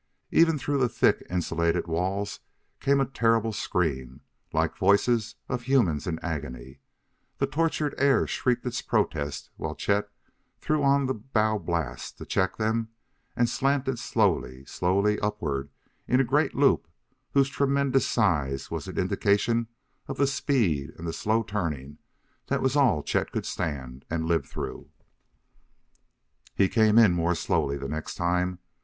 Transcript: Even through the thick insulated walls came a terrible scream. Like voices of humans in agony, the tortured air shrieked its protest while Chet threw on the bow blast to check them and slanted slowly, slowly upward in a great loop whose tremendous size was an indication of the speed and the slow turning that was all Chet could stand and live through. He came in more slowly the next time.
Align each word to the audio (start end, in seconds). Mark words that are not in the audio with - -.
Even 0.31 0.57
through 0.57 0.79
the 0.79 0.89
thick 0.89 1.21
insulated 1.29 1.85
walls 1.85 2.39
came 2.79 2.99
a 2.99 3.05
terrible 3.05 3.53
scream. 3.53 4.21
Like 4.51 4.75
voices 4.75 5.35
of 5.47 5.61
humans 5.61 6.07
in 6.07 6.17
agony, 6.23 6.79
the 7.37 7.45
tortured 7.45 7.93
air 7.99 8.25
shrieked 8.25 8.65
its 8.65 8.81
protest 8.81 9.51
while 9.57 9.75
Chet 9.75 10.09
threw 10.59 10.81
on 10.81 11.05
the 11.05 11.13
bow 11.13 11.59
blast 11.59 12.17
to 12.17 12.25
check 12.25 12.57
them 12.57 12.89
and 13.35 13.47
slanted 13.47 13.99
slowly, 13.99 14.65
slowly 14.65 15.19
upward 15.19 15.69
in 16.07 16.19
a 16.19 16.23
great 16.23 16.55
loop 16.55 16.87
whose 17.33 17.47
tremendous 17.49 18.07
size 18.07 18.71
was 18.71 18.87
an 18.87 18.97
indication 18.97 19.67
of 20.07 20.17
the 20.17 20.25
speed 20.25 20.89
and 20.97 21.05
the 21.05 21.13
slow 21.13 21.43
turning 21.43 21.99
that 22.47 22.63
was 22.63 22.75
all 22.75 23.03
Chet 23.03 23.31
could 23.31 23.45
stand 23.45 24.05
and 24.09 24.25
live 24.25 24.47
through. 24.47 24.89
He 26.55 26.67
came 26.69 26.97
in 26.97 27.13
more 27.13 27.35
slowly 27.35 27.77
the 27.77 27.87
next 27.87 28.15
time. 28.15 28.57